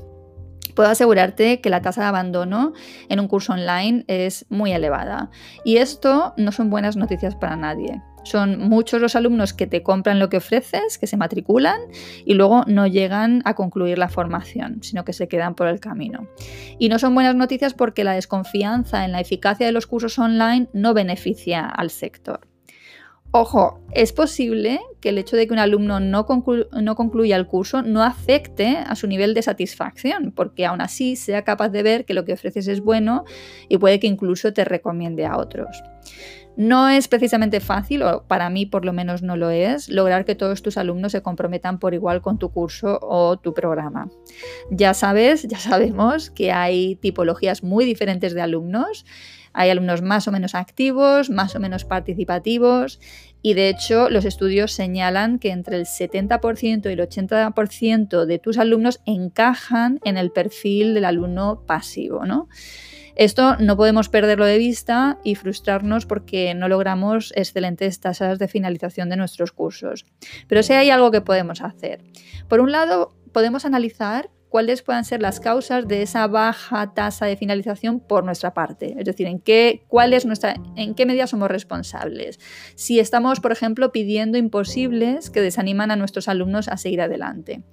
Puedo 0.73 0.89
asegurarte 0.89 1.59
que 1.59 1.69
la 1.69 1.81
tasa 1.81 2.01
de 2.01 2.07
abandono 2.07 2.73
en 3.09 3.19
un 3.19 3.27
curso 3.27 3.53
online 3.53 4.05
es 4.07 4.45
muy 4.49 4.71
elevada 4.71 5.31
y 5.63 5.77
esto 5.77 6.33
no 6.37 6.51
son 6.51 6.69
buenas 6.69 6.97
noticias 6.97 7.35
para 7.35 7.55
nadie. 7.55 8.01
Son 8.25 8.59
muchos 8.59 8.99
los 8.99 9.15
alumnos 9.15 9.53
que 9.53 9.67
te 9.67 9.83
compran 9.83 10.19
lo 10.19 10.29
que 10.29 10.37
ofreces, 10.37 10.97
que 10.97 11.07
se 11.07 11.15
matriculan 11.15 11.79
y 12.25 12.33
luego 12.33 12.63
no 12.67 12.87
llegan 12.87 13.41
a 13.45 13.53
concluir 13.53 13.97
la 13.97 14.09
formación, 14.09 14.79
sino 14.81 15.05
que 15.05 15.13
se 15.13 15.27
quedan 15.27 15.55
por 15.55 15.67
el 15.67 15.79
camino. 15.79 16.27
Y 16.77 16.89
no 16.89 16.99
son 16.99 17.13
buenas 17.13 17.35
noticias 17.35 17.73
porque 17.73 18.03
la 18.03 18.13
desconfianza 18.13 19.05
en 19.05 19.11
la 19.11 19.21
eficacia 19.21 19.65
de 19.65 19.71
los 19.71 19.87
cursos 19.87 20.19
online 20.19 20.67
no 20.73 20.93
beneficia 20.93 21.65
al 21.67 21.91
sector. 21.91 22.41
Ojo, 23.37 23.81
es 23.91 24.13
posible 24.13 24.79
que 25.01 25.09
el 25.09 25.17
hecho 25.17 25.35
de 25.35 25.45
que 25.45 25.51
un 25.51 25.59
alumno 25.59 25.99
no, 25.99 26.25
concluya 26.25 27.35
el 27.35 27.47
curso 27.47 27.81
no 27.81 28.01
afecte 28.01 28.77
a 28.77 28.95
su 28.95 29.07
nivel 29.07 29.33
de 29.33 29.41
satisfacción, 29.41 30.31
porque 30.31 30.65
aún 30.65 30.79
así 30.79 31.17
sea 31.17 31.43
capaz 31.43 31.67
de 31.67 31.83
ver 31.83 32.05
que 32.05 32.13
lo 32.13 32.23
que 32.23 32.31
ofreces 32.31 32.69
es 32.69 32.79
bueno 32.79 33.25
y 33.67 33.77
puede 33.77 33.99
que 33.99 34.07
incluso 34.07 34.53
te 34.53 34.63
recomiende 34.63 35.25
a 35.25 35.37
otros. 35.37 35.83
No 36.57 36.89
es 36.89 37.07
precisamente 37.07 37.59
fácil, 37.59 38.03
o 38.03 38.23
para 38.23 38.49
mí 38.49 38.65
por 38.65 38.85
lo 38.85 38.93
menos 38.93 39.21
no 39.21 39.35
lo 39.35 39.49
es, 39.49 39.89
lograr 39.89 40.25
que 40.25 40.35
todos 40.35 40.61
tus 40.61 40.77
alumnos 40.77 41.11
se 41.11 41.21
comprometan 41.21 41.79
por 41.79 41.93
igual 41.93 42.21
con 42.21 42.39
tu 42.39 42.51
curso 42.51 42.99
o 43.01 43.37
tu 43.37 43.53
programa. 43.53 44.09
Ya 44.71 44.93
sabes, 44.93 45.43
ya 45.43 45.59
sabemos 45.59 46.29
que 46.29 46.51
hay 46.51 46.95
tipologías 46.95 47.63
muy 47.63 47.85
diferentes 47.85 48.33
de 48.33 48.41
alumnos. 48.41 49.05
Hay 49.57 49.69
alumnos 49.69 50.01
más 50.01 50.27
o 50.27 50.33
menos 50.33 50.53
activos, 50.53 51.29
más 51.29 51.55
o 51.55 51.61
menos 51.61 51.85
participativos 51.85 52.99
y 53.45 53.53
de 53.53 53.69
hecho 53.69 54.09
los 54.09 54.25
estudios 54.25 54.71
señalan 54.71 55.37
que 55.37 55.51
entre 55.51 55.77
el 55.77 55.85
70% 55.85 56.89
y 56.89 56.93
el 56.93 56.99
80% 56.99 58.25
de 58.25 58.39
tus 58.39 58.57
alumnos 58.57 59.01
encajan 59.05 59.99
en 60.03 60.17
el 60.17 60.31
perfil 60.31 60.95
del 60.95 61.05
alumno 61.05 61.61
pasivo, 61.67 62.25
¿no? 62.25 62.49
Esto 63.15 63.55
no 63.57 63.77
podemos 63.77 64.09
perderlo 64.09 64.45
de 64.45 64.57
vista 64.57 65.19
y 65.23 65.35
frustrarnos 65.35 66.05
porque 66.05 66.53
no 66.53 66.67
logramos 66.67 67.31
excelentes 67.35 67.99
tasas 67.99 68.39
de 68.39 68.47
finalización 68.47 69.09
de 69.09 69.15
nuestros 69.15 69.51
cursos. 69.51 70.05
Pero 70.47 70.63
sí 70.63 70.73
hay 70.73 70.89
algo 70.89 71.11
que 71.11 71.21
podemos 71.21 71.61
hacer. 71.61 72.03
Por 72.49 72.59
un 72.59 72.71
lado, 72.71 73.15
podemos 73.31 73.65
analizar 73.65 74.29
cuáles 74.55 74.81
puedan 74.81 75.03
ser 75.03 75.21
las 75.21 75.41
causas 75.41 75.85
de 75.85 76.01
esa 76.01 76.27
baja 76.27 76.93
tasa 76.93 77.25
de 77.25 77.35
finalización 77.35 77.99
por 77.99 78.23
nuestra 78.23 78.53
parte. 78.53 78.95
Es 78.97 79.03
decir, 79.03 79.27
en 79.27 79.39
qué, 79.39 79.83
cuál 79.89 80.13
es 80.13 80.25
nuestra, 80.25 80.55
en 80.77 80.95
qué 80.95 81.05
medida 81.05 81.27
somos 81.27 81.49
responsables. 81.51 82.39
Si 82.75 83.01
estamos, 83.01 83.41
por 83.41 83.51
ejemplo, 83.51 83.91
pidiendo 83.91 84.37
imposibles 84.37 85.29
que 85.29 85.41
desaniman 85.41 85.91
a 85.91 85.97
nuestros 85.97 86.29
alumnos 86.29 86.69
a 86.69 86.77
seguir 86.77 87.01
adelante. 87.01 87.63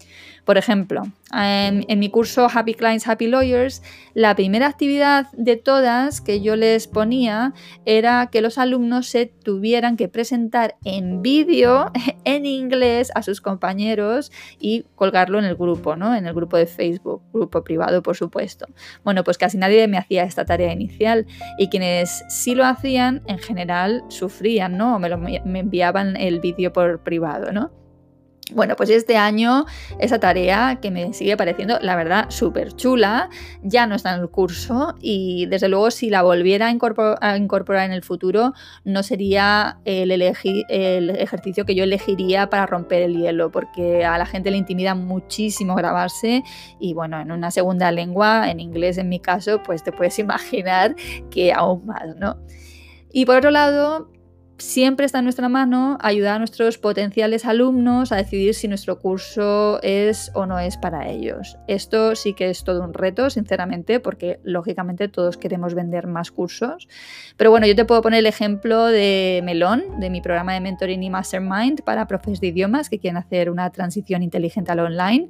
Por 0.44 0.58
ejemplo, 0.58 1.02
en, 1.32 1.98
mi 2.00 2.10
curso 2.10 2.48
Happy 2.52 2.74
Clients, 2.74 3.06
Happy 3.06 3.28
Lawyers, 3.28 3.80
la 4.12 4.34
primera 4.34 4.66
actividad 4.66 5.30
de 5.32 5.56
todas 5.56 6.20
que 6.20 6.40
yo 6.40 6.56
les 6.56 6.88
ponía 6.88 7.54
era 7.84 8.26
que 8.26 8.40
los 8.40 8.58
alumnos 8.58 9.06
se 9.06 9.26
tuvieran 9.26 9.96
que 9.96 10.08
presentar 10.08 10.74
en 10.84 11.22
vídeo, 11.22 11.92
en 12.24 12.44
inglés, 12.44 13.12
a 13.14 13.22
sus 13.22 13.40
compañeros 13.40 14.32
y 14.58 14.84
colgarlo 14.96 15.38
en 15.38 15.44
el 15.44 15.54
grupo, 15.54 15.94
¿no? 15.94 16.12
En 16.14 16.26
el 16.26 16.34
grupo 16.34 16.56
de 16.56 16.66
Facebook, 16.66 17.22
grupo 17.32 17.62
privado, 17.62 18.02
por 18.02 18.16
supuesto. 18.16 18.66
Bueno, 19.04 19.22
pues 19.22 19.38
casi 19.38 19.58
nadie 19.58 19.86
me 19.86 19.98
hacía 19.98 20.24
esta 20.24 20.44
tarea 20.44 20.72
inicial 20.72 21.26
y 21.56 21.68
quienes 21.68 22.24
sí 22.28 22.56
lo 22.56 22.64
hacían, 22.64 23.22
en 23.26 23.38
general, 23.38 24.02
sufrían, 24.08 24.76
¿no? 24.76 24.96
O 24.96 24.98
me, 24.98 25.40
me 25.44 25.60
enviaban 25.60 26.16
el 26.16 26.40
vídeo 26.40 26.72
por 26.72 27.04
privado, 27.04 27.52
¿no? 27.52 27.81
Bueno, 28.54 28.76
pues 28.76 28.90
este 28.90 29.16
año 29.16 29.64
esa 29.98 30.18
tarea 30.18 30.78
que 30.80 30.90
me 30.90 31.12
sigue 31.12 31.36
pareciendo, 31.36 31.78
la 31.80 31.96
verdad, 31.96 32.26
súper 32.28 32.74
chula, 32.74 33.30
ya 33.62 33.86
no 33.86 33.94
está 33.94 34.14
en 34.14 34.20
el 34.20 34.28
curso 34.28 34.94
y 35.00 35.46
desde 35.46 35.68
luego 35.68 35.90
si 35.90 36.10
la 36.10 36.22
volviera 36.22 36.66
a 36.66 37.36
incorporar, 37.36 37.86
en 37.86 37.92
el 37.92 38.02
futuro 38.02 38.52
no 38.84 39.02
sería 39.02 39.78
el, 39.84 40.10
el 40.10 41.10
ejercicio 41.10 41.64
que 41.64 41.74
yo 41.74 41.84
elegiría 41.84 42.50
para 42.50 42.66
romper 42.66 43.02
el 43.02 43.16
hielo, 43.16 43.50
porque 43.50 44.04
a 44.04 44.18
la 44.18 44.26
gente 44.26 44.50
le 44.50 44.58
intimida 44.58 44.94
muchísimo 44.94 45.74
grabarse 45.74 46.42
y 46.78 46.94
bueno, 46.94 47.20
en 47.20 47.32
una 47.32 47.50
segunda 47.50 47.90
lengua, 47.90 48.50
en 48.50 48.60
inglés 48.60 48.98
en 48.98 49.08
mi 49.08 49.20
caso, 49.20 49.62
pues 49.62 49.82
te 49.82 49.92
puedes 49.92 50.18
imaginar 50.18 50.94
que 51.30 51.52
aún 51.52 51.86
más, 51.86 52.16
¿no? 52.16 52.36
Y 53.12 53.26
por 53.26 53.36
otro 53.36 53.50
lado, 53.50 54.10
siempre 54.62 55.04
está 55.04 55.18
en 55.18 55.24
nuestra 55.24 55.48
mano 55.48 55.98
ayudar 56.00 56.36
a 56.36 56.38
nuestros 56.38 56.78
potenciales 56.78 57.44
alumnos 57.44 58.12
a 58.12 58.16
decidir 58.16 58.54
si 58.54 58.68
nuestro 58.68 59.00
curso 59.00 59.82
es 59.82 60.30
o 60.34 60.46
no 60.46 60.58
es 60.58 60.76
para 60.76 61.08
ellos. 61.08 61.58
Esto 61.66 62.14
sí 62.14 62.32
que 62.32 62.48
es 62.48 62.62
todo 62.62 62.82
un 62.82 62.94
reto, 62.94 63.28
sinceramente, 63.28 63.98
porque 63.98 64.38
lógicamente 64.44 65.08
todos 65.08 65.36
queremos 65.36 65.74
vender 65.74 66.06
más 66.06 66.30
cursos. 66.30 66.88
Pero 67.36 67.50
bueno, 67.50 67.66
yo 67.66 67.74
te 67.74 67.84
puedo 67.84 68.02
poner 68.02 68.20
el 68.20 68.26
ejemplo 68.26 68.86
de 68.86 69.42
Melón, 69.44 69.98
de 69.98 70.10
mi 70.10 70.20
programa 70.20 70.54
de 70.54 70.60
mentoring 70.60 71.02
y 71.02 71.10
mastermind 71.10 71.82
para 71.82 72.06
profes 72.06 72.40
de 72.40 72.48
idiomas 72.48 72.88
que 72.88 73.00
quieren 73.00 73.16
hacer 73.16 73.50
una 73.50 73.70
transición 73.70 74.22
inteligente 74.22 74.70
al 74.70 74.80
online. 74.80 75.28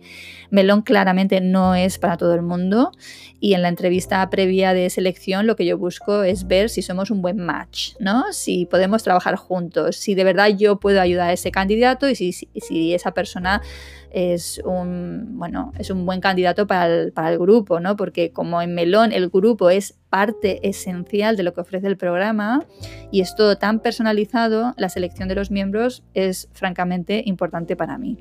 Melón 0.51 0.83
claramente 0.83 1.41
no 1.41 1.75
es 1.75 1.99
para 1.99 2.19
todo 2.19 2.35
el 2.35 2.43
mundo 2.43 2.93
y 3.41 3.55
en 3.55 3.62
la 3.62 3.69
entrevista 3.69 4.29
previa 4.29 4.75
de 4.75 4.91
selección 4.91 5.47
lo 5.47 5.57
que 5.57 5.65
yo 5.65 5.79
busco 5.79 6.23
es 6.23 6.47
ver 6.47 6.69
si 6.69 6.83
somos 6.83 7.11
un 7.11 7.23
buen 7.23 7.39
match, 7.39 7.95
¿no? 7.99 8.33
Si 8.33 8.67
podemos 8.67 9.03
trabajar 9.03 9.22
juntos, 9.37 9.97
si 9.97 10.14
de 10.14 10.25
verdad 10.25 10.49
yo 10.49 10.79
puedo 10.79 11.00
ayudar 11.00 11.31
a 11.31 11.33
ese 11.33 11.50
candidato 11.50 12.09
y 12.09 12.14
si, 12.14 12.95
esa 12.95 13.12
persona 13.12 13.62
es 14.11 14.61
un, 14.64 15.38
bueno, 15.38 15.73
es 15.79 15.91
un 15.91 16.05
buen 16.05 16.21
candidato 16.21 16.67
para 16.67 16.87
el, 16.87 17.12
para 17.12 17.33
el, 17.33 17.38
grupo, 17.38 17.81
¿no? 17.81 17.97
Porque 17.97 18.31
como 18.31 18.61
en 18.61 18.75
Melón 18.75 19.12
el 19.12 19.31
grupo 19.31 19.71
es 19.71 19.95
parte 20.11 20.69
esencial 20.69 21.37
de 21.37 21.43
lo 21.45 21.55
que 21.55 21.62
ofrece 21.62 21.87
el 21.87 21.97
programa 21.97 22.67
y 23.11 23.23
es 23.23 23.35
todo 23.35 23.57
tan 23.57 23.81
personalizado, 23.81 24.75
la 24.76 24.91
selección 24.91 25.29
de 25.29 25.35
los 25.35 25.50
miembros 25.50 26.02
es 26.12 26.49
francamente 26.52 27.23
importante 27.25 27.76
para 27.76 27.97
mí. 27.97 28.19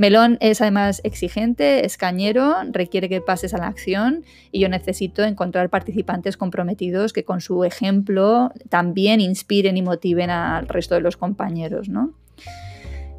Melón 0.00 0.38
es 0.40 0.62
además 0.62 1.02
exigente, 1.04 1.84
es 1.84 1.98
cañero, 1.98 2.56
requiere 2.72 3.10
que 3.10 3.20
pases 3.20 3.52
a 3.52 3.58
la 3.58 3.66
acción 3.66 4.24
y 4.50 4.60
yo 4.60 4.70
necesito 4.70 5.22
encontrar 5.24 5.68
participantes 5.68 6.38
comprometidos 6.38 7.12
que 7.12 7.24
con 7.24 7.42
su 7.42 7.64
ejemplo 7.64 8.50
también 8.70 9.20
inspiren 9.20 9.76
y 9.76 9.82
motiven 9.82 10.30
al 10.30 10.68
resto 10.68 10.94
de 10.94 11.02
los 11.02 11.18
compañeros, 11.18 11.90
¿no? 11.90 12.14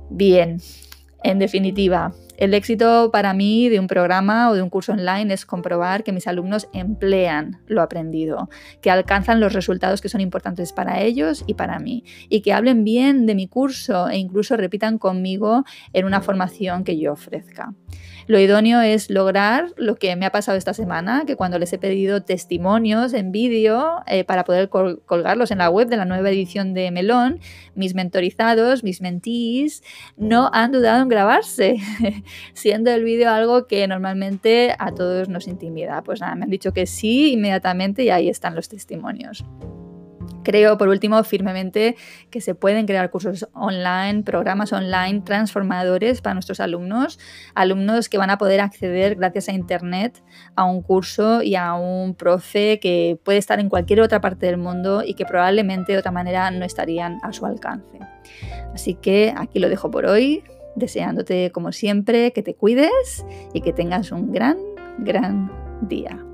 Bien, 0.10 0.60
en 1.24 1.38
definitiva, 1.38 2.16
el 2.38 2.54
éxito 2.54 3.10
para 3.12 3.34
mí 3.34 3.70
de 3.70 3.80
un 3.80 3.88
programa 3.88 4.50
o 4.50 4.54
de 4.54 4.62
un 4.62 4.70
curso 4.70 4.94
online 4.94 5.34
es 5.34 5.46
comprobar 5.46 6.04
que 6.04 6.12
mis 6.12 6.28
alumnos 6.28 6.68
emplean 6.74 7.62
lo 7.68 7.82
aprendido, 7.82 8.50
que 8.82 8.92
alcanzan 8.92 9.40
los 9.40 9.54
resultados 9.54 10.02
que 10.02 10.10
son 10.10 10.22
importantes 10.22 10.74
para 10.74 11.02
ellos 11.02 11.44
y 11.48 11.54
para 11.54 11.80
mí, 11.80 12.04
y 12.30 12.42
que 12.42 12.54
hablen 12.54 12.84
bien 12.84 13.26
de 13.26 13.36
mi 13.36 13.48
curso 13.48 14.10
e 14.10 14.18
incluso 14.18 14.58
repitan 14.58 14.98
conmigo 14.98 15.64
en 15.94 16.06
una 16.06 16.22
formación 16.22 16.84
que 16.84 16.98
yo 16.98 17.14
ofrezca. 17.14 17.74
Lo 18.32 18.40
idóneo 18.40 18.80
es 18.80 19.10
lograr 19.10 19.74
lo 19.76 19.98
que 19.98 20.16
me 20.16 20.26
ha 20.26 20.32
pasado 20.32 20.58
esta 20.58 20.74
semana, 20.74 21.26
que 21.28 21.36
cuando 21.36 21.60
les 21.60 21.74
he 21.74 21.78
pedido 21.78 22.24
testimonios 22.24 23.14
en 23.14 23.34
vídeo 23.34 24.04
eh, 24.08 24.24
para 24.24 24.46
poder 24.46 24.70
colgarlos 24.70 25.52
en 25.52 25.58
la 25.58 25.70
web 25.70 25.90
de 25.90 25.98
la 25.98 26.06
nueva 26.06 26.30
edición 26.30 26.74
de 26.74 26.92
Melón, 26.92 27.42
mis 27.76 27.94
mentorizados, 27.94 28.86
mis 28.86 29.02
mentees, 29.02 29.84
no 30.16 30.50
han 30.54 30.72
dudado 30.72 31.02
en 31.02 31.10
grabarse, 31.10 31.76
siendo 32.54 32.90
el 32.92 33.04
vídeo 33.04 33.30
algo 33.30 33.68
que 33.68 33.86
normalmente 33.86 34.78
a 34.80 34.94
todos 34.94 35.28
nos 35.28 35.50
intimida. 35.50 36.02
Pues 36.02 36.22
nada, 36.22 36.36
me 36.36 36.46
han 36.46 36.50
dicho 36.50 36.72
que 36.72 36.86
sí 36.86 37.34
inmediatamente 37.34 38.06
y 38.06 38.12
ahí 38.12 38.30
están 38.30 38.56
los 38.56 38.70
testimonios. 38.70 39.44
Creo, 40.44 40.78
por 40.78 40.88
último, 40.88 41.24
firmemente 41.24 41.96
que 42.30 42.42
se 42.42 42.56
pueden 42.56 42.86
crear 42.86 43.10
cursos 43.12 43.48
online, 43.54 44.24
programas 44.24 44.74
online 44.74 45.22
transformadores 45.22 46.22
para 46.22 46.34
nuestros 46.34 46.60
alumnos, 46.60 47.20
alumnos 47.56 48.10
que 48.10 48.18
van 48.18 48.30
a 48.30 48.38
poder 48.38 48.60
acceder 48.62 49.16
gracias 49.16 49.50
a 49.50 49.54
Internet 49.54 50.24
a 50.56 50.66
un 50.66 50.82
curso 50.82 51.44
y 51.44 51.56
a 51.56 51.74
un 51.74 52.16
profe 52.16 52.80
que 52.80 53.20
puede 53.24 53.38
estar 53.38 53.60
en 53.60 53.70
cualquier 53.70 54.02
otra 54.02 54.22
parte 54.22 54.46
del 54.46 54.58
mundo 54.58 55.04
y 55.06 55.14
que 55.14 55.26
probablemente 55.26 55.92
de 55.94 56.00
otra 56.00 56.12
manera 56.12 56.50
no 56.52 56.66
estarían 56.66 57.20
a 57.24 57.34
su 57.34 57.46
alcance. 57.46 58.00
Así 58.74 58.96
que 58.96 59.34
aquí 59.36 59.60
lo 59.60 59.70
dejo 59.70 59.92
por 59.92 60.06
hoy, 60.06 60.44
deseándote 60.76 61.52
como 61.52 61.72
siempre 61.72 62.32
que 62.32 62.44
te 62.44 62.56
cuides 62.56 63.26
y 63.54 63.62
que 63.62 63.74
tengas 63.74 64.12
un 64.12 64.32
gran, 64.32 64.58
gran 65.00 65.52
día. 65.82 66.26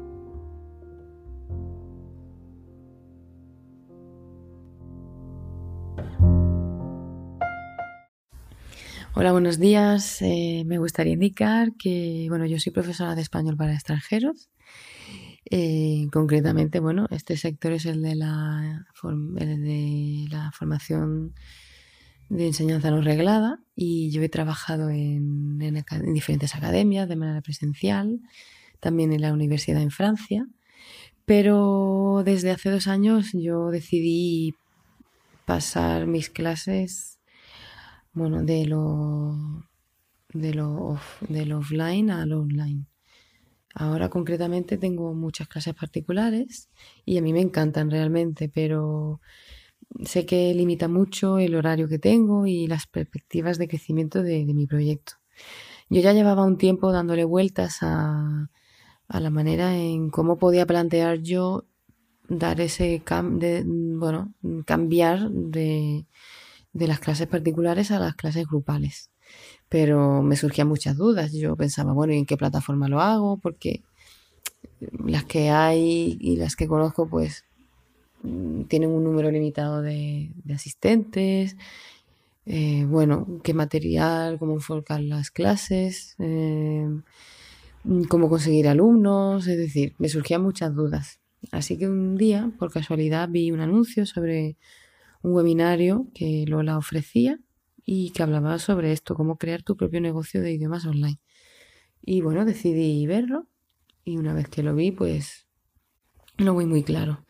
Hola, 9.19 9.31
buenos 9.31 9.57
días. 9.57 10.21
Eh, 10.21 10.61
me 10.67 10.77
gustaría 10.77 11.13
indicar 11.13 11.73
que, 11.73 12.27
bueno, 12.29 12.45
yo 12.45 12.59
soy 12.59 12.71
profesora 12.71 13.15
de 13.15 13.23
español 13.23 13.57
para 13.57 13.73
extranjeros. 13.73 14.51
Eh, 15.49 16.05
concretamente, 16.13 16.79
bueno, 16.79 17.07
este 17.09 17.35
sector 17.35 17.71
es 17.71 17.87
el 17.87 18.03
de 18.03 18.13
la, 18.13 18.85
de 19.03 20.27
la 20.29 20.51
formación 20.51 21.33
de 22.29 22.45
enseñanza 22.45 22.91
no 22.91 23.01
reglada 23.01 23.59
y 23.75 24.11
yo 24.11 24.21
he 24.21 24.29
trabajado 24.29 24.91
en, 24.91 25.63
en, 25.63 26.13
diferentes 26.13 26.53
academias 26.53 27.09
de 27.09 27.15
manera 27.15 27.41
presencial, 27.41 28.19
también 28.79 29.11
en 29.13 29.21
la 29.21 29.33
universidad 29.33 29.81
en 29.81 29.89
Francia, 29.89 30.47
pero 31.25 32.21
desde 32.23 32.51
hace 32.51 32.69
dos 32.69 32.85
años 32.85 33.31
yo 33.33 33.71
decidí 33.71 34.53
pasar 35.47 36.05
mis 36.05 36.29
clases 36.29 37.16
bueno, 38.17 38.43
de 38.43 38.65
lo, 38.65 39.63
de 40.33 40.53
lo, 40.53 40.99
de 41.29 41.45
lo 41.45 41.59
offline 41.59 42.09
al 42.09 42.33
online. 42.33 42.85
Ahora 43.75 44.09
concretamente 44.09 44.77
tengo 44.77 45.13
muchas 45.13 45.47
clases 45.47 45.75
particulares 45.75 46.69
y 47.05 47.17
a 47.17 47.21
mí 47.21 47.31
me 47.31 47.41
encantan 47.41 47.91
realmente, 47.91 48.49
pero 48.49 49.21
sé 50.03 50.25
que 50.25 50.53
limita 50.53 50.87
mucho 50.87 51.37
el 51.37 51.55
horario 51.55 51.87
que 51.87 51.99
tengo 51.99 52.47
y 52.47 52.67
las 52.67 52.87
perspectivas 52.87 53.57
de 53.59 53.67
crecimiento 53.67 54.23
de, 54.23 54.45
mi 54.45 54.65
proyecto. 54.65 55.13
Yo 55.89 56.01
ya 56.01 56.13
llevaba 56.13 56.43
un 56.43 56.57
tiempo 56.57 56.91
dándole 56.91 57.23
vueltas 57.23 57.77
a, 57.81 58.49
a 59.07 59.19
la 59.19 59.29
manera 59.29 59.77
en 59.77 60.09
cómo 60.09 60.37
podía 60.37 60.65
plantear 60.65 61.19
yo 61.19 61.65
dar 62.29 62.59
ese 62.61 63.03
de, 63.33 63.63
bueno, 63.65 64.33
cambiar 64.65 65.29
de, 65.29 66.05
de 66.77 66.87
las 66.87 66.99
clases 66.99 67.27
particulares 67.27 67.91
a 67.91 67.99
las 67.99 68.15
clases 68.15 68.45
grupales. 68.47 69.09
Pero 69.67 70.21
me 70.21 70.35
surgían 70.35 70.67
muchas 70.67 70.95
dudas. 70.95 71.33
Yo 71.33 71.55
pensaba, 71.55 71.93
bueno, 71.93 72.13
¿y 72.13 72.17
en 72.17 72.25
qué 72.25 72.37
plataforma 72.37 72.87
lo 72.87 73.01
hago? 73.01 73.37
Porque 73.37 73.81
las 75.05 75.25
que 75.25 75.49
hay 75.49 76.17
y 76.19 76.37
las 76.37 76.55
que 76.55 76.67
conozco, 76.67 77.09
pues 77.09 77.45
mm, 78.23 78.63
tienen 78.63 78.91
un 78.91 79.03
número 79.03 79.31
limitado 79.31 79.81
de, 79.81 80.31
asistentes. 80.53 81.57
Eh, 82.45 82.85
bueno, 82.87 83.41
qué 83.43 83.53
material, 83.53 84.39
cómo 84.39 84.53
enfocar 84.53 85.01
las 85.01 85.31
clases, 85.31 86.15
eh, 86.19 86.87
cómo 88.07 88.29
conseguir 88.29 88.67
alumnos, 88.69 89.47
es 89.47 89.57
decir, 89.57 89.95
me 89.97 90.07
surgían 90.09 90.43
muchas 90.43 90.73
dudas. 90.73 91.19
Así 91.51 91.77
que 91.77 91.87
un 91.87 92.15
día, 92.15 92.51
por 92.57 92.71
casualidad, 92.71 93.27
vi 93.29 93.51
un 93.51 93.59
anuncio 93.59 94.05
sobre 94.05 94.55
un 95.27 95.35
webinario 95.35 96.07
que 96.13 96.45
Lola 96.47 96.77
ofrecía 96.77 97.39
y 97.85 98.11
que 98.11 98.23
hablaba 98.23 98.59
sobre 98.59 98.91
esto, 98.93 99.15
cómo 99.15 99.37
crear 99.37 99.61
tu 99.61 99.75
propio 99.75 100.01
negocio 100.01 100.41
de 100.41 100.53
idiomas 100.53 100.85
online. 100.85 101.19
Y 102.01 102.21
bueno, 102.21 102.45
decidí 102.45 103.05
verlo 103.07 103.47
y 104.03 104.17
una 104.17 104.33
vez 104.33 104.47
que 104.47 104.63
lo 104.63 104.73
vi, 104.73 104.91
pues 104.91 105.47
lo 106.37 106.55
vi 106.55 106.65
muy 106.65 106.83
claro. 106.83 107.25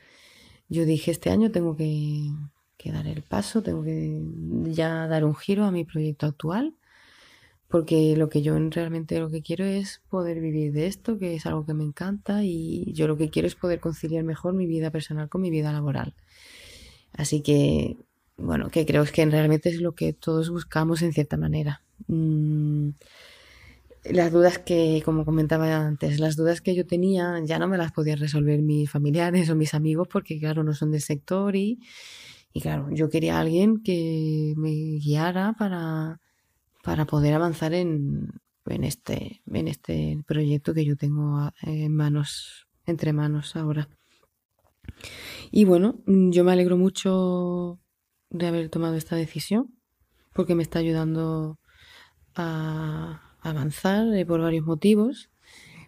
Yo 0.70 0.86
dije, 0.86 1.12
este 1.12 1.30
año 1.32 1.52
tengo 1.52 1.76
que, 1.76 2.30
que 2.78 2.92
dar 2.92 3.08
el 3.08 3.24
paso, 3.24 3.64
tengo 3.64 3.84
que 3.84 4.22
ya 4.66 5.08
dar 5.08 5.26
un 5.26 5.36
giro 5.36 5.66
a 5.66 5.72
mi 5.72 5.84
proyecto 5.84 6.28
actual 6.28 6.76
porque 7.68 8.16
lo 8.16 8.30
que 8.30 8.42
yo 8.42 8.58
realmente 8.70 9.20
lo 9.20 9.30
que 9.30 9.42
quiero 9.42 9.66
es 9.66 10.02
poder 10.10 10.40
vivir 10.40 10.72
de 10.72 10.88
esto, 10.88 11.20
que 11.20 11.36
es 11.36 11.46
algo 11.46 11.66
que 11.66 11.74
me 11.74 11.84
encanta 11.84 12.44
y 12.44 12.94
yo 12.94 13.08
lo 13.08 13.18
que 13.18 13.30
quiero 13.30 13.48
es 13.48 13.56
poder 13.56 13.80
conciliar 13.80 14.24
mejor 14.24 14.54
mi 14.54 14.66
vida 14.66 14.90
personal 14.90 15.28
con 15.30 15.42
mi 15.42 15.50
vida 15.50 15.74
laboral. 15.74 16.14
Así 17.18 17.42
que, 17.42 17.98
bueno, 18.38 18.70
que 18.70 18.86
creo 18.86 19.04
que 19.06 19.26
realmente 19.26 19.70
es 19.70 19.82
lo 19.82 19.94
que 19.94 20.14
todos 20.14 20.50
buscamos 20.50 21.02
en 21.02 21.14
cierta 21.14 21.38
manera. 21.38 21.84
Mm, 22.08 22.92
las 24.06 24.32
dudas 24.32 24.60
que, 24.60 25.02
como 25.04 25.26
comentaba 25.26 25.76
antes, 25.76 26.20
las 26.20 26.38
dudas 26.38 26.62
que 26.62 26.76
yo 26.76 26.88
tenía 26.88 27.42
ya 27.44 27.60
no 27.60 27.68
me 27.68 27.78
las 27.78 27.92
podían 27.92 28.20
resolver 28.20 28.62
mis 28.62 28.90
familiares 28.90 29.50
o 29.50 29.56
mis 29.56 29.74
amigos 29.74 30.08
porque, 30.10 30.40
claro, 30.40 30.64
no 30.64 30.74
son 30.74 30.92
del 30.92 31.02
sector 31.02 31.56
y, 31.56 31.80
y 32.54 32.62
claro, 32.62 32.88
yo 32.92 33.10
quería 33.10 33.38
a 33.38 33.42
alguien 33.42 33.84
que 33.84 34.54
me 34.56 34.72
guiara 35.00 35.54
para 35.58 36.22
para 36.88 37.04
poder 37.04 37.34
avanzar 37.34 37.74
en, 37.74 38.30
en, 38.66 38.86
este, 38.86 39.42
en 39.46 39.68
este 39.68 40.24
proyecto 40.26 40.74
que 40.74 40.86
yo 40.86 40.96
tengo 40.96 41.52
en 41.64 41.94
manos, 41.94 42.70
entre 42.86 43.12
manos 43.12 43.58
ahora. 43.58 43.90
Y 45.52 45.66
bueno, 45.66 46.00
yo 46.06 46.44
me 46.44 46.52
alegro 46.52 46.78
mucho 46.78 47.80
de 48.30 48.48
haber 48.48 48.70
tomado 48.70 48.96
esta 48.96 49.16
decisión 49.16 49.74
porque 50.34 50.56
me 50.56 50.64
está 50.64 50.80
ayudando 50.80 51.60
a 52.36 53.36
avanzar 53.42 54.14
eh, 54.14 54.26
por 54.26 54.42
varios 54.42 54.66
motivos. 54.66 55.30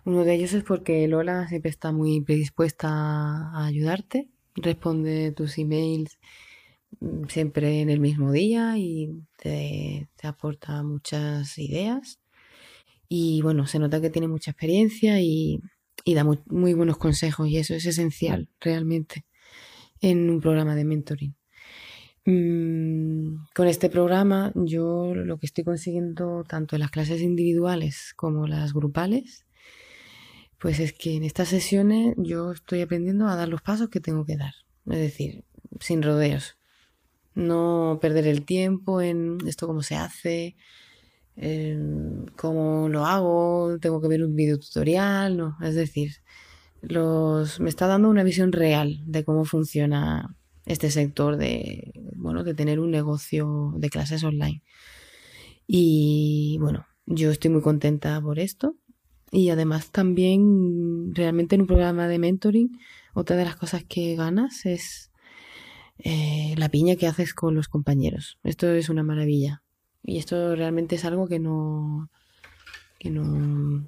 Uno 0.06 0.24
de 0.24 0.36
ellos 0.36 0.54
es 0.54 0.64
porque 0.64 1.08
Lola 1.08 1.48
siempre 1.48 1.70
está 1.70 1.92
muy 1.92 2.22
predispuesta 2.22 2.90
a 2.90 3.66
ayudarte, 3.66 4.30
responde 4.56 5.32
tus 5.34 5.58
emails 5.58 6.18
Mm, 7.00 7.26
siempre 7.30 7.82
en 7.82 7.90
el 7.90 8.00
mismo 8.00 8.32
día 8.32 8.78
y 8.78 9.24
te, 9.38 10.10
aporta 10.24 10.84
muchas 10.84 11.58
ideas. 11.58 12.20
Y 13.10 13.42
bueno, 13.42 13.68
se 13.68 13.80
nota 13.80 14.02
que 14.02 14.10
tiene 14.10 14.28
mucha 14.28 14.52
experiencia 14.52 15.22
y, 15.22 15.62
da 16.06 16.24
muy, 16.24 16.74
buenos 16.74 16.98
consejos 16.98 17.48
y 17.48 17.58
eso 17.58 17.74
es 17.74 17.86
esencial 17.86 18.50
realmente 18.60 19.26
en 20.02 20.30
un 20.30 20.42
programa 20.42 20.76
de 20.76 20.86
mentoring. 20.86 21.36
Mm, 22.26 23.46
con 23.56 23.68
este 23.68 23.90
programa 23.90 24.52
yo 24.56 25.14
lo 25.16 25.38
que 25.38 25.46
estoy 25.46 25.64
consiguiendo 25.64 26.44
tanto 26.44 26.76
en 26.76 26.82
las 26.82 26.92
clases 26.92 27.22
individuales 27.22 28.14
como 28.16 28.48
las 28.48 28.74
grupales, 28.74 29.46
pues 30.58 30.80
es 30.80 30.94
que 30.94 31.16
en 31.16 31.24
estas 31.24 31.48
sesiones 31.48 32.16
yo 32.18 32.52
estoy 32.52 32.82
aprendiendo 32.82 33.28
a 33.28 33.36
dar 33.36 33.48
los 33.48 33.62
pasos 33.62 33.90
que 33.90 34.02
tengo 34.02 34.26
que 34.26 34.38
dar, 34.38 34.54
es 34.86 35.00
decir, 35.00 35.46
sin 35.80 36.04
rodeos 36.04 36.60
no 37.40 37.98
perder 38.02 38.28
el 38.28 38.46
tiempo 38.46 39.02
en 39.02 39.38
esto 39.48 39.68
cómo 39.68 39.82
se 39.82 39.96
hace, 39.96 40.56
en 41.42 42.26
cómo 42.36 42.90
lo 42.90 43.06
hago, 43.06 43.78
tengo 43.80 44.02
que 44.02 44.10
ver 44.10 44.24
un 44.24 44.36
video 44.36 44.60
tutorial, 44.60 45.38
no, 45.38 45.58
es 45.62 45.74
decir, 45.74 46.12
los, 46.82 47.60
me 47.62 47.70
está 47.70 47.88
dando 47.88 48.10
una 48.10 48.24
visión 48.24 48.52
real 48.52 49.02
de 49.06 49.24
cómo 49.24 49.46
funciona 49.46 50.36
este 50.66 50.92
sector 50.92 51.38
de, 51.38 51.94
bueno, 52.16 52.44
de 52.44 52.54
tener 52.54 52.80
un 52.80 52.92
negocio 52.92 53.74
de 53.78 53.90
clases 53.90 54.24
online. 54.24 54.62
Y 55.66 56.58
bueno, 56.60 56.86
yo 57.06 57.32
estoy 57.32 57.52
muy 57.52 57.62
contenta 57.62 58.22
por 58.22 58.40
esto. 58.40 58.76
Y 59.32 59.50
además 59.50 59.92
también 59.92 61.14
realmente 61.14 61.56
en 61.56 61.62
un 61.62 61.68
programa 61.68 62.08
de 62.08 62.20
mentoring, 62.20 62.80
otra 63.14 63.36
de 63.36 63.46
las 63.46 63.56
cosas 63.56 63.84
que 63.84 64.16
ganas 64.16 64.66
es 64.66 65.12
eh, 66.00 66.56
la 66.58 66.70
piña 66.70 66.96
que 66.96 67.08
haces 67.08 67.34
con 67.34 67.56
los 67.56 67.68
compañeros. 67.68 68.40
Esto 68.44 68.68
es 68.74 68.90
una 68.90 69.04
maravilla. 69.04 69.62
Y 70.04 70.18
esto 70.18 70.56
realmente 70.56 70.96
es 70.96 71.06
algo 71.06 71.28
que 71.28 71.40
no. 71.40 72.10
que 73.00 73.10
no. 73.10 73.88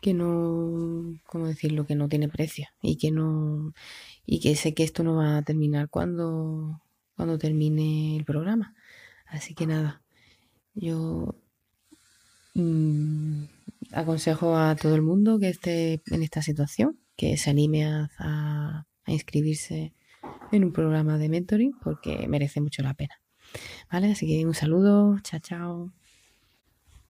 que 0.00 0.14
no. 0.14 1.18
¿cómo 1.26 1.46
decirlo? 1.46 1.86
que 1.86 1.94
no 1.94 2.08
tiene 2.08 2.28
precio. 2.28 2.68
Y 2.82 2.96
que 2.96 3.10
no. 3.10 3.72
y 4.24 4.40
que 4.40 4.56
sé 4.56 4.74
que 4.74 4.84
esto 4.84 5.02
no 5.02 5.16
va 5.16 5.38
a 5.38 5.42
terminar 5.42 5.88
cuando. 5.88 6.82
cuando 7.16 7.38
termine 7.38 8.16
el 8.16 8.24
programa. 8.24 8.74
Así 9.26 9.54
que 9.54 9.66
nada. 9.66 10.02
Yo. 10.74 11.34
Mm, 12.54 13.44
aconsejo 13.92 14.56
a 14.56 14.76
todo 14.76 14.94
el 14.94 15.02
mundo 15.02 15.38
que 15.38 15.48
esté 15.50 16.02
en 16.06 16.22
esta 16.22 16.42
situación, 16.42 16.98
que 17.16 17.36
se 17.36 17.50
anime 17.50 17.84
a, 17.84 18.10
a 18.18 19.12
inscribirse 19.12 19.92
en 20.52 20.64
un 20.64 20.72
programa 20.72 21.18
de 21.18 21.28
mentoring 21.28 21.74
porque 21.82 22.26
merece 22.28 22.60
mucho 22.60 22.82
la 22.82 22.94
pena. 22.94 23.14
¿Vale? 23.90 24.12
Así 24.12 24.26
que 24.26 24.46
un 24.46 24.54
saludo, 24.54 25.18
chao, 25.22 25.40
chao. 25.40 25.92